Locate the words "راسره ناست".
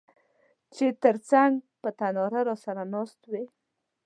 2.47-3.21